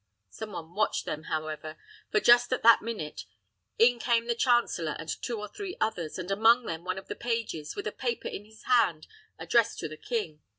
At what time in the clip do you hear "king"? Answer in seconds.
9.97-10.41